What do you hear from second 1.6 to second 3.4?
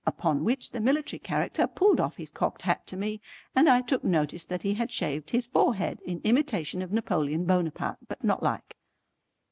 pulled off his cocked hat to me,